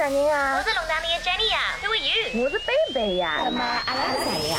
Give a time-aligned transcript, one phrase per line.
[0.00, 0.56] 啥人啊？
[0.56, 2.44] 我是龙堂里的 Jenny 呀，Who are you？
[2.44, 3.42] 我是贝贝呀。
[3.44, 4.58] 那么阿拉是谁呀？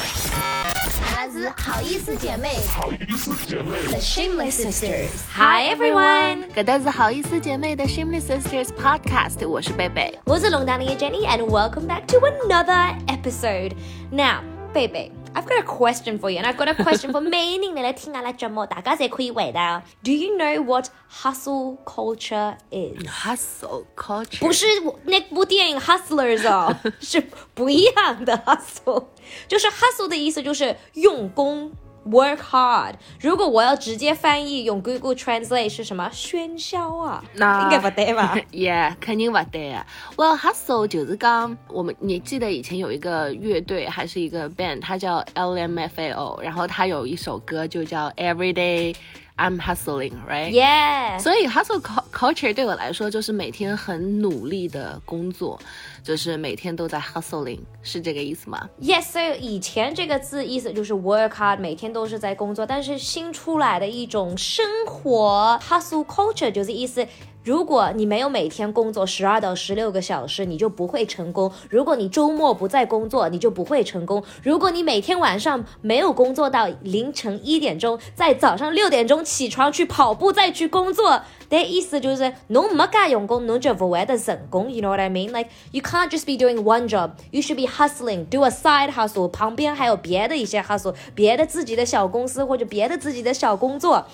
[1.16, 2.56] 阿拉是好意思姐妹。
[2.68, 3.80] 好意思姐妹。
[3.88, 13.74] The Shameless Sisters。Hi everyone，搿都是好意思姐妹的 Shameless Sisters Podcast，我是贝贝，我是龙堂里的 Jenny，and welcome back to another episode.
[14.12, 14.42] Now，
[14.72, 15.12] 贝贝。
[15.34, 19.84] I've got a question for you, and I've got a question for 每人嚟听下啦节目，大家就可以回答。
[20.04, 23.06] Do you know what hustle culture is?
[23.08, 24.66] Hustle culture 不是
[25.04, 27.22] 那部电影 Hustlers 哦，是
[27.54, 29.06] 不一样的 hustle，
[29.48, 31.72] 就是 hustle 的意思就是用功。
[32.05, 32.95] Work hard。
[33.21, 36.11] 如果我要直接翻译，用 Google Translate 是什么？
[36.13, 37.25] 喧嚣啊？
[37.35, 39.87] 那应该不对吧？Yeah，肯定不对啊。
[40.17, 48.95] Well，hustle 就是刚我们，你记得以前有一个乐队还是一个 band，它叫 LMFAO，然后它有一首歌就叫 Everyday。
[49.35, 50.53] I'm hustling, right?
[50.53, 51.19] Yeah.
[51.19, 51.81] 所以 hustle
[52.13, 55.59] culture 对我来说就是每天很努力的工作，
[56.05, 59.03] 就是每天都在 hustling，是这个意思吗？Yes.
[59.03, 67.07] So 以前这个字意思就是 work hard，每天都是在工作，但是新出来的一种生活 hustle culture 就是意思。
[67.45, 71.51] 如果你没有每天工作十二到十六个小时，你就不会成功。
[71.69, 74.23] 如果你周末不在工作，你就不会成功。
[74.45, 84.71] 如果你每天晚上没有工作到凌晨一点钟，在早上六点钟起床去跑步，再去工作，的意思就是侬没干用功，侬就不会得成功。
[84.71, 85.33] You know what I mean?
[85.33, 87.15] Like you can't just be doing one job.
[87.33, 89.29] You should be hustling, do a side hustle.
[89.29, 94.07] 旁边还有别的一些 hustle，别的自己的小公司或者别的自己的小工作。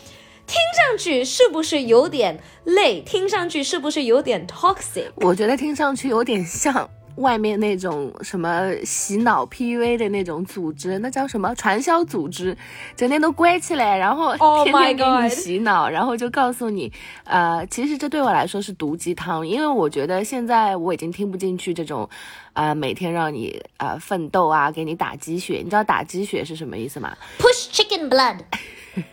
[0.46, 3.02] 听上去是不是有点累？
[3.02, 5.10] 听上去是不是有点 toxic？
[5.16, 12.56] 我觉得听上去有点像外面那种什么洗脑 PUA 的那种组织，那叫什么传销组织，
[12.96, 16.92] 整天都关起来，然后天天给你洗脑，然后就告诉你，
[17.24, 22.08] 呃，其实这对我来说是毒鸡汤，因为我觉得现在我已经听不进去这种，
[22.54, 25.58] 呃，每天让你呃奋斗啊，给你打鸡血。
[25.58, 28.38] 你知道打鸡血是什么意思吗？Push chicken blood。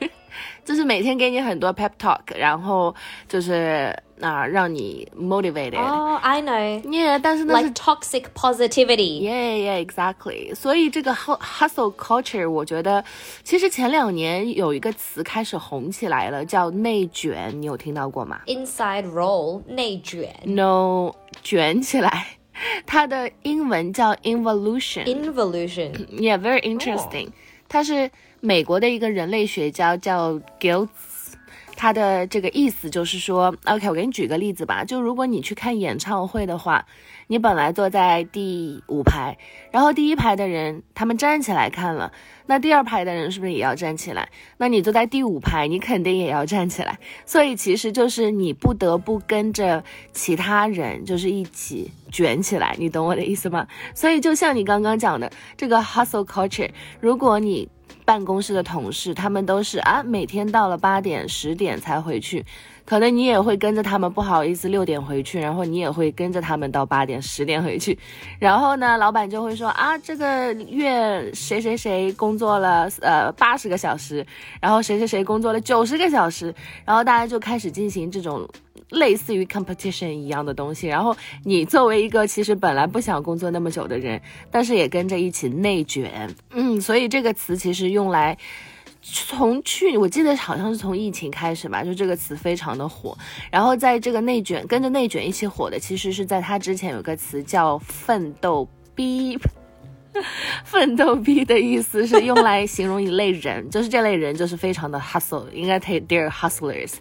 [0.64, 2.94] 就是每天给你很多 pep talk，然后
[3.28, 5.78] 就是啊，让你 motivated。
[5.78, 10.54] 哦，I know。Yeah，但是那是 toxic positivity。Yeah，yeah，exactly。
[10.54, 13.04] 所以这个 hustle culture，我觉得
[13.42, 18.40] 其实前两年有一个词开始红起来了，叫内卷，你有听到过吗？
[18.46, 20.34] Inside role，内卷。
[20.44, 21.12] No，
[21.42, 22.26] 卷起来，
[22.86, 27.28] 它的英文叫 involution。Involution。Yeah，very interesting。
[27.67, 28.09] 他是。
[28.45, 30.87] 美国的一个人类学家叫 Gil
[31.75, 36.85] 他的这个意思就是说，OK，我给你举个例子吧，就如果你去看演唱会的话，
[37.27, 39.37] 你本来坐在第五排，
[39.71, 42.11] 然后第一排的人他们站起来看了，
[42.45, 44.29] 那第二排的人是不是也要站起来？
[44.57, 46.97] 那你坐在第五排，你肯定也要站起来。
[47.25, 53.67] 所以其实就是你不得不跟着其他人，就是一起卷起来，你懂我的意思吗？
[53.93, 56.69] 所以就像你刚刚讲的这个 hustle culture，
[56.99, 57.67] 如果你
[58.05, 62.45] 办公室的同事，他们都是啊，每天到了八点、十点才回去，
[62.85, 67.97] 可能你也会跟着他们，不好意思六点回去，然后你也会跟着他们到八点、十点回去，
[68.39, 74.25] 然后呢，老板就会说啊，这个月谁谁谁工作了呃八十个小时，
[74.61, 76.53] 然后谁谁谁工作了九十个小时，
[76.85, 78.47] 然后大家就开始进行这种。
[78.91, 88.37] 类似于 competition 一样的东西，然后你作为一个其实本来不想工作那么久的人，但是也跟着一起内卷，嗯，所以这个词其实用来
[89.01, 93.17] 从去我记得好像是从疫情开始吧，就这个词非常的火。
[93.51, 99.37] 然后在这个内卷跟着内卷一起火的，其实是在它之前有个词叫奋斗逼，
[100.63, 106.93] 奋斗逼的意思是用来形容一类人，就是这类人就是非常的 hustle，应该 take their hustlers。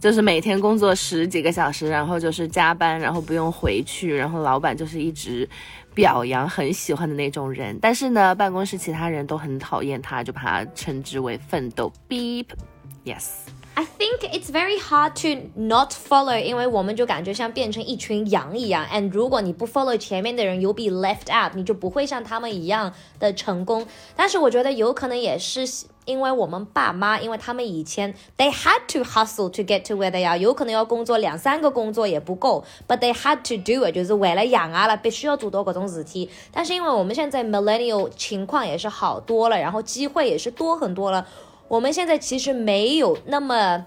[0.00, 5.46] 就是每天工作十几个小时，然后就是加班，然后不用回去，然后老板就是一直
[5.94, 7.78] 表扬，很喜欢的那种人。
[7.82, 13.26] 但是呢，办公室其他人都很讨厌他，就把他称之为奋斗 Beep，Yes。
[13.74, 18.84] I think it's very hard to not follow，因为我们就感觉像变成一群羊一样。
[18.92, 23.86] And 如果你不 follow 前面的人，you'll be left out，你就不会像他们一样的成功。
[24.16, 25.66] 但是我觉得有可能也是
[26.10, 36.28] 因为我们爸妈，因为他们以前 they had to hustle to get to where they are，有可能要工作两三个工作也不够，but they had to do it，就是为了养啊了，必须要做到各种事体。
[36.52, 41.26] 但是因为我们现在 millennial 情况也是好多了，然后机会也是多很多了。
[41.68, 43.86] 我们现在其实没有那么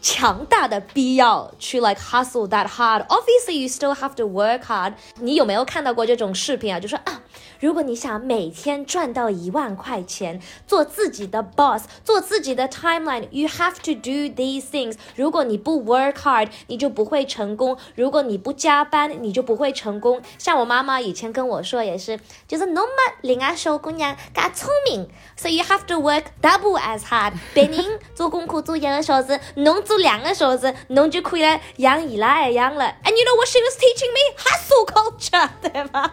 [0.00, 3.06] 强大的必要去 like hustle that hard.
[3.06, 4.94] Obviously, you still have to work hard.
[5.20, 6.78] 你有没有看到过这种视频啊？
[6.78, 7.22] 就说啊，
[7.60, 14.94] 如果你想每天赚到一万块钱，做自己的 boss，做自己的 timeline, you have to do these things.
[15.16, 20.20] 如果你不 work hard，你就不会成功；如果你不加班，你就不会成功。
[20.38, 27.32] 像我妈妈以前跟我说也是，就是侬没另外小姑娘嘎聪明，so you have to work double as hard。
[27.52, 32.84] 别人做功课做一个小时，侬做两个小时，侬就可以来养伊拉一样了。
[33.04, 34.20] And you know what she was teaching me?
[34.36, 36.10] Hustle culture，对吗？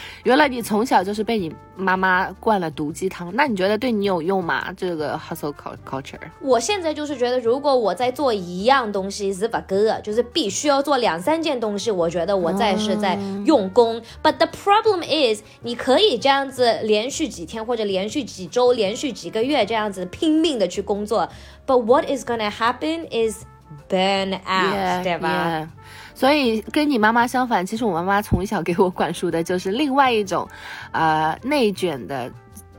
[0.24, 4.72] 原来你从小就是被你妈妈灌了毒鸡汤，那你觉得对你有用吗？
[4.76, 5.54] 这个 hustle
[5.88, 6.18] culture？
[6.40, 14.00] 我现在就是觉得，如果我在做一样东西是不够的，就是必须要做两三件东西，我觉得我在是在用功。
[14.22, 21.28] But the problem is，你可以这样子连续几天或者连续几周、连续几个月这样子拼命的去工作。
[21.66, 23.44] But what is gonna happen is
[23.88, 25.68] burn out，对吧？
[26.14, 30.48] 所以跟你妈妈相反，其实我妈妈从小给我灌输的就是另外一种，
[30.92, 32.30] 呃，内卷的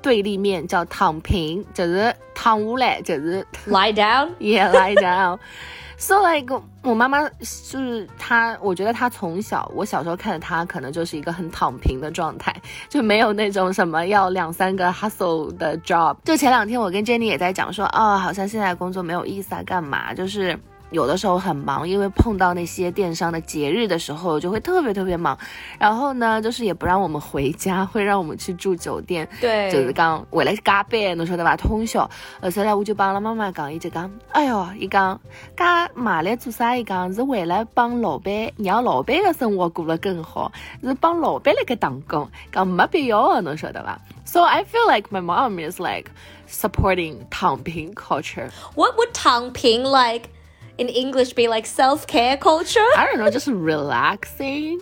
[0.02, 5.38] 对立面，叫躺平，就是躺下来，就是 lie down，yeah lie down。
[5.96, 12.54] So like 我妈妈就是她，我觉得她从小，我小时候看着她，可能就是一个很躺平的状态，
[12.90, 16.18] 就没有那种什么要两三个 hustle 的 job。
[16.26, 20.14] 就前两天我跟 Jenny 也在讲说，哦，好像现在工作没有意思啊，干嘛？
[20.14, 20.60] 就是。
[20.94, 25.36] 有的时候很忙，因为碰到那些电商的节日的时候，就会特别特别忙。
[25.80, 29.28] 然后呢，就是也不让我们回家，会让我们去住酒店。
[29.42, 31.58] 对，就是讲为了加班，侬晓得吧？
[31.58, 32.08] 通宵。
[32.40, 35.20] 后来我就帮了妈妈讲，伊就讲，哎哟，伊讲，
[35.58, 36.78] 加买来做啥？
[36.78, 40.52] 伊讲是为了帮老板，让老板的生活过得更好，
[40.84, 46.12] 是帮老板来个打工，讲没必要的，侬晓得吧？So I feel like my mom is like
[46.48, 48.52] supporting 躺平 culture.
[48.76, 50.30] What would 躺平 like?
[50.78, 52.80] in English be like self care culture?
[52.96, 54.80] I don't know, just relaxing.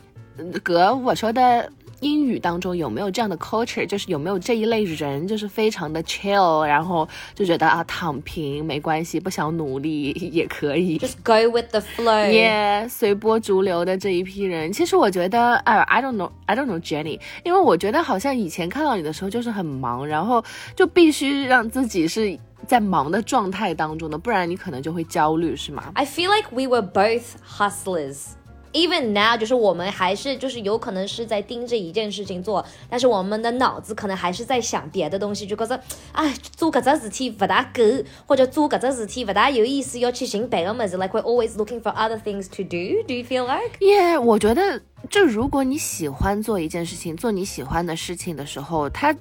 [0.64, 14.74] 哥，我说的英语当中有没有这样的 culture，就是有没有这一类人，就是非常的 chill，然后就觉得啊躺平没关系，不想努力也可以，just go with the flow，耶，yeah, 随波逐流的这一批人。
[14.74, 20.44] 其实我觉得，哎、uh, don't know，I don't know Jenny，因为我觉得好像以前看到你的时候就是很忙，然后
[20.76, 22.40] 就必须让自己是。
[22.72, 28.28] 在忙的状态当中呢，不然你可能就会焦虑，是吗？I feel like we were both hustlers.
[28.72, 35.78] Even now，就是我们还是就是有可能是在盯着一件事情做，但是我们的脑子可能还是在想别的东西，就觉得
[36.14, 37.84] 哎，做搿只事体不大够，
[38.26, 40.96] 或者做搿只事体不大有意思，要去寻别个么子。
[40.96, 43.04] Like we're always looking for other things to do.
[43.06, 43.80] Do you feel like?
[43.82, 49.14] Yeah，我觉得就如果你喜欢做一件事情，做你喜欢的事情的时候，它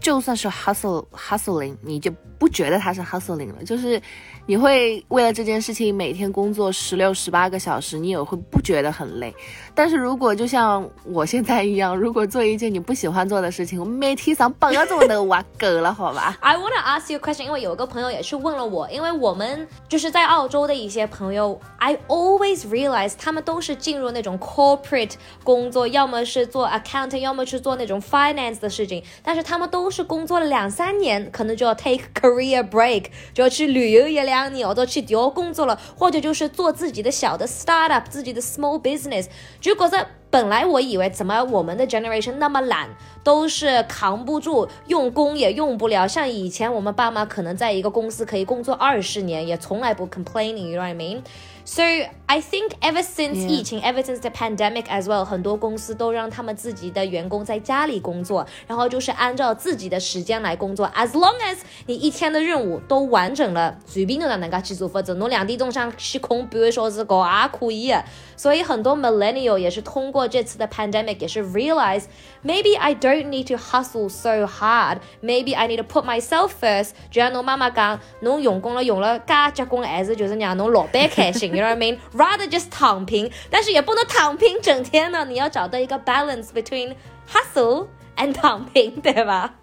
[0.00, 2.10] 就算是 hustle hustling，你就。
[2.38, 4.00] 不觉得他是 hustling 了，就是
[4.46, 9.34] 你会为了这件事情每天工作十六、十八个小时，你也会不觉得很累。
[9.74, 16.36] 但是如果就像我现在一样，如果做一件你不喜欢做的事情，我每天上八个钟头哇，够了，好吧？
[16.40, 32.04] I wanna ask you a question，因为有一个朋友也是问了我，因为我们就是在澳洲的一些朋友，I always realize 他们都是进入那种 corporate 工作，要么是做 account，要么去做那种 finance 的事情，但是他们都是工作了两三年，可能就要 take。
[32.26, 39.26] Career break 就要去旅游一两年，或者去调工作了，或者就是做自己的小的 startup，自己的 small business，
[39.60, 40.06] 就觉得
[40.36, 42.90] 本来我以为怎么我们的 generation 那么懒，
[43.24, 46.06] 都是扛不住，用功也用不了。
[46.06, 51.82] 像以前我们爸妈可能在一个公司可以工作二十年，也从来不 complaining，you know what I mean？So
[52.26, 60.86] I think ever since 疫情，ever since the pandemic as well，很多公司都让他们自己的员工在家里工作，然后就是按照自己的时间来工作。
[60.94, 67.94] As long as 你一天的任务都完整了，随便都让人家去做，否则侬两地钟想去空半个小时，搞也可以。
[68.36, 72.05] 所以很多 millennial 也是通过 这次的 pandemic 也是 realize
[72.43, 74.99] maybe I don't need to hustle so hard.
[75.21, 76.91] Maybe I need to put myself first.
[77.11, 81.53] 就像侬妈妈讲，侬用功了用了，加结棍还是就是让侬老板开心。
[81.53, 81.97] You know what I mean?
[82.15, 85.25] Rather just 躺平，但是也不能躺平整天呢。
[85.25, 86.95] 你要找到一个 balance between
[87.29, 89.55] hustle and 躺平，对吧？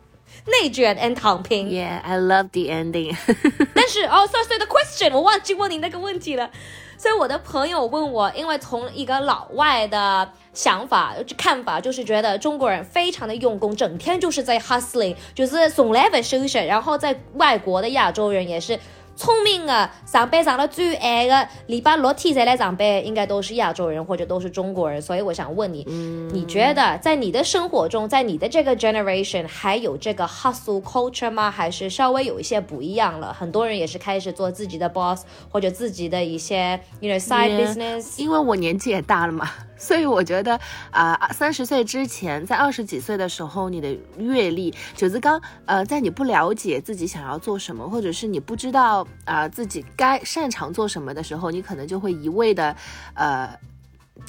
[0.47, 1.69] 内卷 and 躺平。
[1.69, 3.17] Yeah, I love the ending.
[3.75, 6.51] 但是哦，so so the question，我忘记问你那个问题了。
[6.98, 16.58] 所以我的朋友问我，因为从一个老外的想法、看法，就是觉得中国人非常的用功，整天就是在 hustling，就是从来不休息。
[16.60, 18.80] 然后在外国的亚洲人也是。
[19.16, 25.02] 聪明的，上班上了最晚的，礼拜六天才来上班，应该都是亚洲人或者都是中国人。
[25.02, 25.84] 所以我想问你，
[26.32, 31.52] 你觉得在你的生活中，在你的这个 generation 还有这个 hustle culture 吗？
[31.52, 33.34] 还是稍微有一些不一样了？
[33.34, 38.20] 很多人也是开始做自己的 boss 或者自己的一些 you know side business。
[38.20, 39.50] 因为我年纪也大了嘛。
[39.76, 40.60] 所以我觉得
[40.92, 52.76] 啊，三十岁之前，在二十几岁的时候，你的阅历就是刚呃，在你不了解自己想要做什么，或者是你不知道啊自己该擅长做什么的时候，你可能就会一味的
[53.16, 53.50] 呃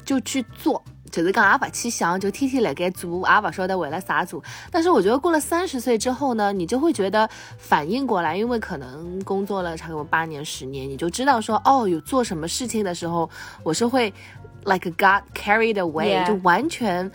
[0.03, 4.43] 就去做，就是刚也不去想，就天天来该做，也不说的为了啥做。
[4.71, 13.29] 但是我觉得过了三十岁之后呢，你就会觉得反应过来，因为可能工作了差不多八年十年，你就知道说哦，有做什么事情的时候，
[13.63, 14.11] 我是会。
[14.65, 17.11] Like got carried away，就完全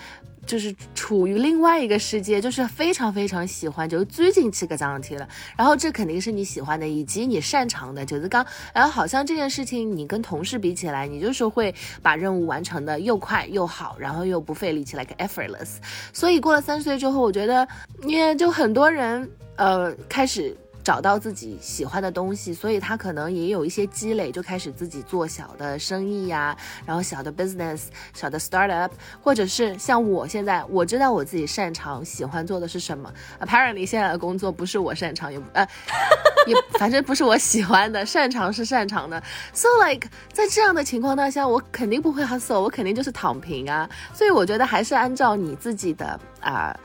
[0.47, 5.28] 就是处于另外一个世界，就是非常非常喜欢，就是最近这个章题了。
[5.57, 8.07] 然后这肯定是你喜欢的，以及你擅长的。
[8.07, 15.78] 就是刚，然后好像这件事情你跟同事比起来，你就是会把任务完成的又快又好，然后又不费力气，like effortless。
[16.12, 17.66] 所以过了三十岁之后，我觉得，
[18.04, 20.57] 因为就很多人呃开始。
[20.91, 27.83] 找到自己喜欢的东西，所以他可能也有一些积累，就开始自己做小的生意呀，然后小的 business、
[28.13, 28.91] 小的 startup，
[29.23, 33.09] 或者是像我现在，我知道我自己擅长、喜欢做的是什么。
[33.39, 35.65] Apparently，现在的工作不是我擅长，也呃，
[36.49, 38.05] 也反正不是我喜欢的。
[38.05, 43.89] 擅长是擅长的，so like 在这样的情况下，我肯定不会 hustle，我肯定就是躺平啊。
[44.13, 46.77] 所以我觉得还是按照你自己的啊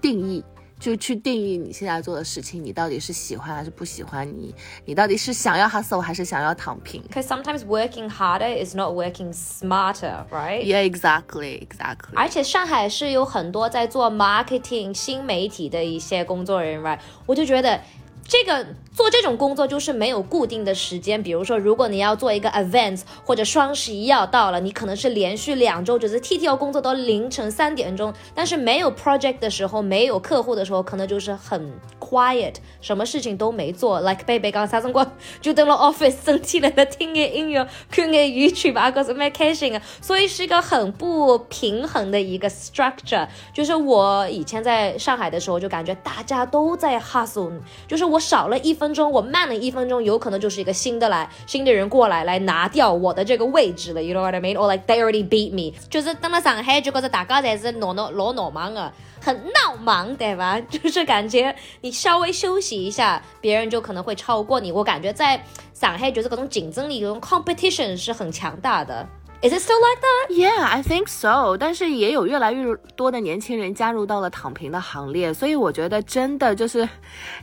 [0.00, 0.44] 定义。
[0.78, 4.26] 就去定义你现在做的事情，你到底是喜欢还是不喜欢？
[4.26, 4.54] 你
[4.84, 10.62] 你到底是想要 hustle 还是想要躺平？Because sometimes working harder is not working smarter, right?
[10.64, 12.14] Yeah, exactly, exactly.
[12.14, 17.00] 而且上海是有很多在做 marketing 新媒体的一些工作人员，right？
[17.26, 17.80] 我就觉得。
[18.28, 34.00] 这个做这种工作就是没有固定的时间，比如说，如果你要做一个 event 或者双十一要到了，你可能是连续两周只是 T T 要工作到凌晨三点钟，但是没有 project 的时候，没有客户的时候，可能就是很 quiet，什么事情都没做。
[34.02, 35.06] Like 贝贝刚才说过，
[35.40, 39.80] 就等了 office 整体来了听个音乐，看个 YouTube 曲吧，可是蛮开心啊。
[40.02, 43.26] 所以是一个很不平衡的一个 structure。
[43.54, 48.17] 就是我以前在上海的时候，就感觉大家都在 hustle，就是我。
[48.18, 54.02] 少了一分钟，我慢了一分钟，有可能就是一个新的来新的人过来来拿掉我的这个位置了。
[54.02, 54.56] You know what I mean?
[54.56, 55.76] Or like they already beat me。
[55.88, 60.60] 就是到了上海就觉得大家才是闹闹老闹忙啊，很闹忙，对吧？
[60.68, 64.72] 就是感觉你稍微休息一下，别人就可能会超过你。
[64.72, 65.42] 我感觉在
[65.74, 69.06] 上海就是各种竞争力，这种 competition 是很强大的。
[69.40, 70.34] Is it still like that?
[70.34, 71.56] Yeah, I think so.
[71.56, 76.88] 但是也有越来越多的年轻人加入到了躺平的行列，所以我觉得真的就是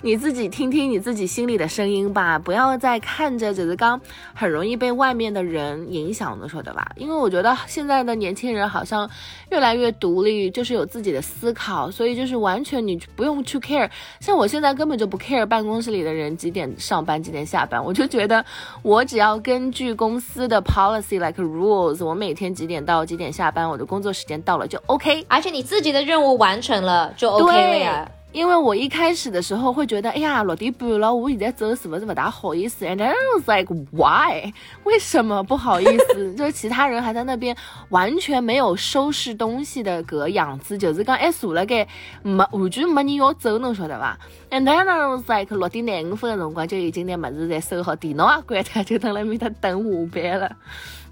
[0.02, 4.02] 你自己听听你自己心里的声音吧，不要再看着只是刚
[4.34, 6.86] 很容易被外面的人影响的，说对吧？
[6.98, 9.10] 因为我觉得现在的年轻人好像
[9.50, 13.90] 越来越独立，就是有自己的思考，所以就是完全你不用去 care。
[14.20, 18.44] 像我现在根本就不 care 办公室里的人几点上班几点下班，我就觉得
[18.82, 21.85] 我只要根据公司的 policy like rule。
[22.04, 28.10] 我每天几点到几点下班，我的工作时间到了就 OK，而且你自己的任务完成了就 OK 了呀。
[28.32, 34.52] 因为我一开始的时候会觉得，哎呀，六点半了，我现在走是不是不大好意思？And I was like why？
[34.84, 36.36] 为什么不好意思？
[36.36, 37.56] 就是其他人还在那边
[37.88, 41.88] 完全没有收拾东西的个样子，就是讲还，坐了该
[42.24, 44.20] 没完全没人要走，侬晓得吧
[44.52, 50.52] ？And then I was like 六点廿五分的辰光就已经拿么子在收好，电脑也关掉，就等了面搭等下班了。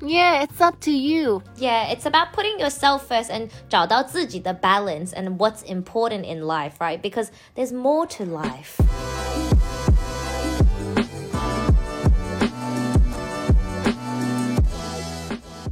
[0.02, 1.42] Yeah, it's up to you.
[1.56, 7.00] Yeah, it's about putting yourself first and 找到自己的 balance and what's important in life, right?
[7.00, 8.78] Because there's more to life.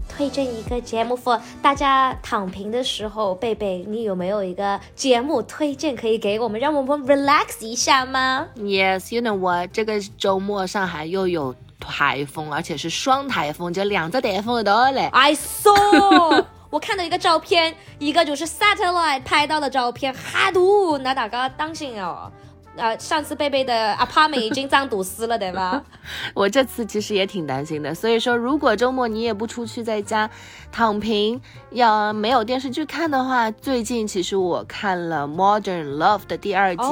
[0.09, 8.49] 推 荐一个节目，for 大家躺平的时候，贝贝，你有没有一个节目推荐可以给我们，让我们 relax 一下吗？
[8.57, 9.69] Yes, you know what？
[9.75, 11.55] 这个周末上海又有。
[11.82, 15.08] 台风，而且是双台风，就两个台风都来。
[15.14, 22.32] I saw， 我看到一个照片，一个就是 satellite 拍到的照片，哈嘟，那大家当心哦。
[22.78, 25.84] 呃，上次贝贝的 apartment 已经脏堵死了，对吧？
[26.34, 27.94] 我这次其实也挺担心的。
[27.94, 30.30] 所以说，如果周末你也不出去，在家
[30.72, 36.84] 躺平，要没有电视剧看的话，最近其实我看了《Modern Love》的第二季，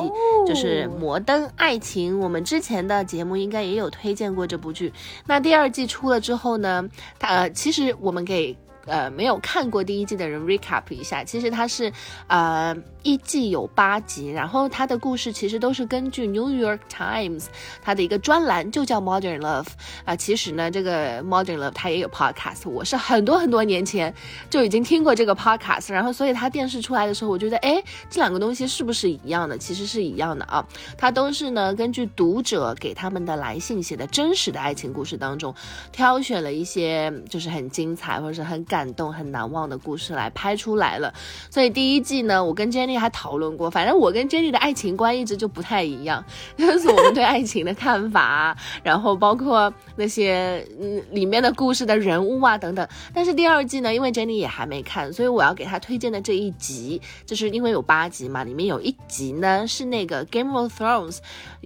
[0.45, 2.17] 就是《摩登爱情》。
[2.21, 4.91] 我们之前的节目应该也有推荐过这部剧。
[5.27, 6.83] 那第二季出了之后呢，
[7.17, 8.57] 它其实我们给。
[8.89, 11.91] 呃没有看过第一季的人 recap 一下，其实它是
[12.27, 17.46] 呃一季有八集，然后它的故事其实都是根据 New York Times
[17.81, 19.67] 它的一个专栏就叫 Modern Love
[20.05, 24.13] 啊、其实呢这个 Modern Love 它也有 podcast，我是很多很多年前
[24.50, 29.58] 就已经听过这个 podcast，然后所以它电视出来的时候，我觉得哎这两个东西是不是一样的？
[29.58, 30.65] 其实是一样的啊，
[30.98, 35.53] 它都是呢根据读者给他们的来信写的真实的爱情故事当中，
[35.91, 41.13] 挑选了一些就是很精彩或者是很感动、很难忘的故事来拍出来了。
[41.50, 46.24] 所以第一季呢，我跟 Jenny 还讨论过，反正我跟 Jenny 的爱情观一直就不太一样，
[46.57, 52.88] 就是我们对爱情的看法啊， 然后包括那些嗯里面的故事的人物啊等等。
[53.13, 61.19] 但是第二季呢，因为 Jenny 也还没看，所以我要给她推荐的这一集，就是因为有八集嘛，里面有一集呢是那个 Game of Thrones，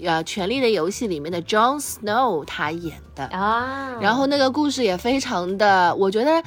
[0.03, 3.25] 呃，《权力的游戏》里面的 Jon Snow 他演的。
[3.25, 6.43] 啊，然后那个故事也非常的，我觉得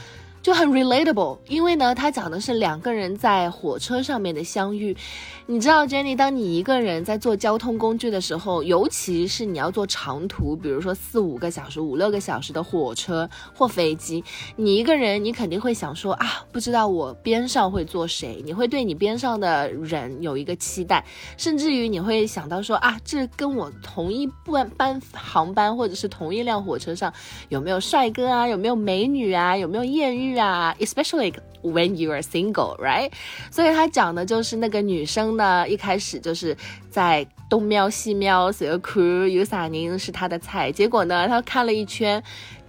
[0.46, 4.96] 就很 relatable，因为呢，它讲的是两个人在火车上面的相遇。
[5.44, 14.22] 你知道，Jenny，当你一个人在坐交通工具的时候，尤其是你要坐长途，比如说四五个小时、五六个小时的火车或飞机，
[14.54, 21.04] 你一个人，你肯定会想说啊，不知道我边上会坐谁，你会对你边上的人有一个期待，
[21.36, 27.12] 甚至于你会想到说啊，这跟我同一班班航班或者是同一辆火车上
[27.48, 33.10] 有没有帅哥啊，有没有美女啊，有没有艳遇啊，especially when you are single, right？
[33.50, 36.56] 所以他讲的就是那个女生呢，一开始就是
[36.90, 42.22] 在东瞄西瞄，随个哭，有啥人是她的菜，结果呢，她看了一圈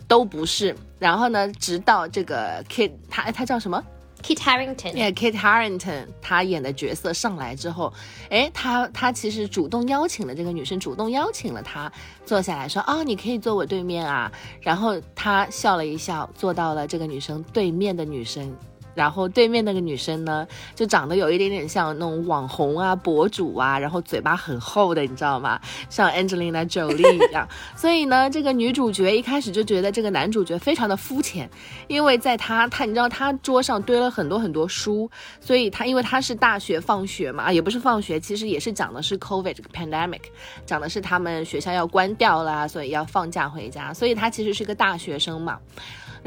[0.08, 3.84] 都不是，然后呢，直到这个 Kid，他他叫什么？
[4.24, 7.94] Kit Harington，Yeah，Kit Harington 他演的角色上来之后，
[8.30, 11.92] 哎，他他其实主动邀请了这个女生，主动邀请了他
[12.26, 14.32] 坐下来说，哦、你可以坐我对面啊。
[14.62, 18.54] 然后他笑了一笑，坐到了这个女生对面的女生。
[18.98, 25.62] 然后对面那个女生呢，就长得有一点点像那种网红啊、博主啊，然后嘴巴很厚的，你知道吗？
[25.90, 27.48] 像 Angelina Jolie 一样。
[27.76, 31.48] 所以呢，这个女主角一开始就觉得这个男主角非常的肤浅，
[31.88, 40.22] 因为在他他你知道他桌上堆了很多很多书，所以他因为他是大学放学嘛，也不是放学，其实也是讲的是 COVID 这个 pandemic，
[40.66, 45.60] 讲的是他们学校要关掉啦，所以要放假回家，所以他其实是个大学生嘛。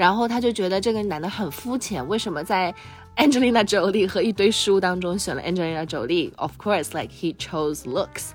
[0.00, 2.74] 然后他就觉得这个男的很肤浅，为什么在
[3.16, 8.30] Angelina Jolie 和一堆书当中选了 Angelina Jolie？Of course, like he chose looks。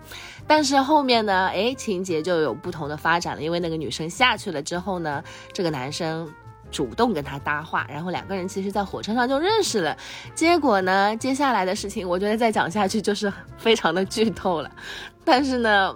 [0.46, 6.32] 但是后面呢，哎，情节就有不同的发展了，因为那个女生下去了之后呢，这个男生。
[6.72, 9.96] 主动跟他搭话，然后两个人其实，在火车上就认识了。
[10.34, 14.70] 结果呢，接下来的事情，我觉得再讲下去就是非常的剧透了。
[15.24, 15.96] 但是呢，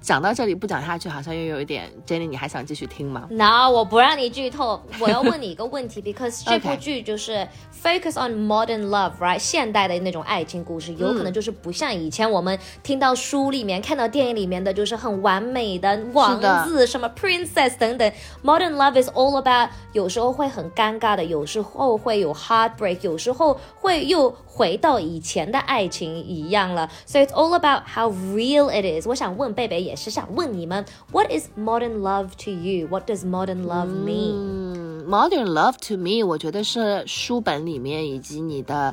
[0.00, 1.90] 讲到这里不讲下去，好像又有一点。
[2.06, 7.46] Jenny，你还想继续听吗？？No，我不让你剧透，我要问你一个问题， because 这部剧就是
[7.82, 9.38] focus on modern love，right？
[9.38, 18.12] 现代的那种爱情故事，有可能就是不像以前我们听到书里面、看到电影里面的，就是很完美的王子、什么 princess 等等。
[18.44, 26.90] Modern love is all about 有时候会很尴尬的，有时候会有 heartbreak，有时候会又回到以前的爱情一样了。
[27.06, 29.06] So it's all about how real it is。
[29.06, 38.92] 我想问贝贝，也是想问你们，What is modern love to you？What does modern love mean？、嗯，Modern Love to me，我觉得是书本里面以及你的。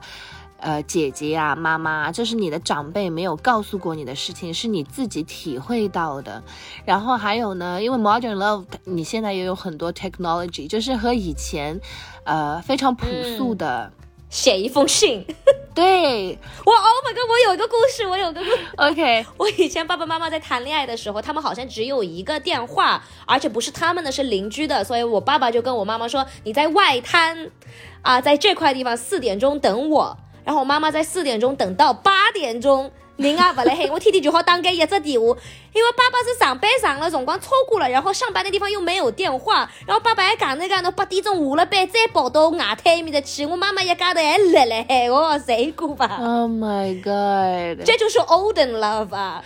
[0.57, 6.41] 呃，姐姐啊，妈妈，这是你的长辈没有告诉过你的事情，是你自己体会到的。
[6.85, 11.79] 然后还有呢，因为 Modern Love，你现在也有很多 technology，就是和以前，
[12.23, 13.05] 呃，非常朴
[13.37, 13.91] 素的，
[14.35, 15.25] 写一封信。
[15.73, 17.29] 对我 Oh my god！
[17.29, 18.57] 我有一个故事，我有个故事。
[18.75, 27.51] ，OK， 我以前爸爸妈妈在谈恋爱的时候，他们好像只有一个电话，而且不是他们的，是邻居的，所以我爸爸就跟我妈妈说：“你在外滩，
[28.01, 32.91] 啊，在这块地方四点钟等我。”然后我妈妈在四点钟等到八点钟。
[33.17, 35.25] 您啊，勿来海，我天天就好打给一只电话，
[35.73, 49.41] 因为爸爸是上班上了辰光超过了，然后上班的地方又没有电话，然后爸爸还讲那讲侬八点钟下了班再跑到外滩埃面的去，我妈妈一家头还辣辣海，我谁过吧？Oh my God，这就是 olden love 啊。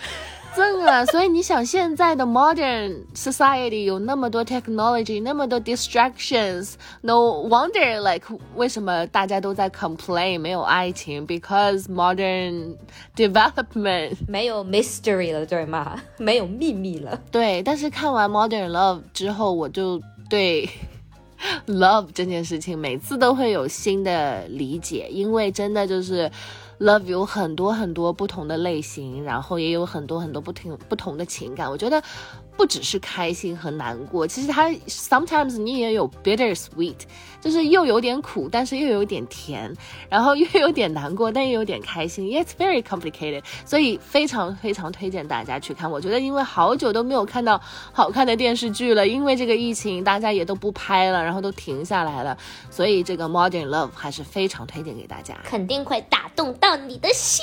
[0.56, 12.76] 真的，所以你想现在的 modern society 有那么多 technology，那么多 distractions，no wonder like 为什么大家都在 complain 没有爱情？Because modern
[13.16, 14.16] development。
[14.28, 16.00] 没有 mystery 了，对吗？
[16.18, 17.20] 没有秘密了。
[17.30, 20.68] 对，但是看完 modern love 之后，我就对
[21.66, 26.30] love 这件事情每次都会有新的理解，因为真的就是
[26.80, 31.70] love 有很多很多不同的类型，然后也有很多很多不同不同的情感。
[31.70, 32.02] 我觉得
[32.56, 36.96] 不只是开心和难过，其实它 sometimes 你也有 bitter sweet，
[37.40, 39.74] 就是又有点苦，但是又有点甜，
[40.08, 42.26] 然后又有点难过，但又有点开心。
[42.26, 45.90] It's very complicated，所以非常非常推荐大家去看。
[45.90, 47.60] 我觉得因为好久都没有看到
[47.92, 52.36] 好看的电视剧了，因为这个疫情大家也都不拍了，然后都停下来了，
[52.70, 57.42] 所以这个 Modern Love 还是非常推荐给大家，肯定会打动到你的心。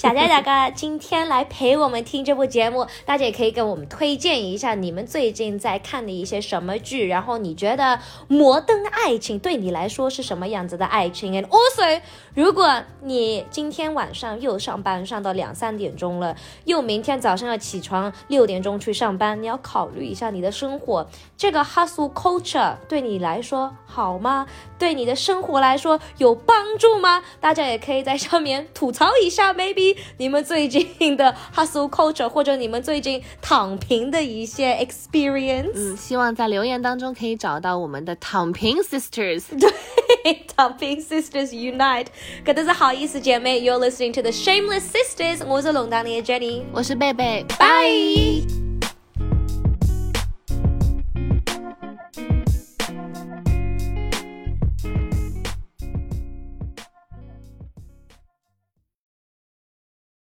[0.00, 12.00] 小佳大哥今天来陪我们听这部节目，大家也可以跟我们推荐一下你们最近在看的一些什么剧，然后你觉得摩登爱情对你来说是什么样子的爱情？And also，
[12.34, 16.34] 如果你今天晚上又上班上到两三点钟了，
[16.64, 24.46] 又明天早上要起床六点钟去上班，你要考虑一下你的生活，这个 hustle culture 对你来说好吗？
[24.78, 27.22] 对你的生活来说有帮助吗？
[27.38, 35.72] 大家也可以在上面吐槽一下，maybe 你们最近的 hustle culture 或者你们最近躺平的一些 experience。
[35.74, 39.44] 嗯，希望在留言当中可以找到我们的躺平 sisters。
[39.58, 42.06] 对，躺平 sisters unite。
[42.44, 45.46] 可都是好意思姐妹，You're listening to the Shameless Sisters。
[45.46, 48.69] 我是龙当的 Jenny，我是贝贝，拜。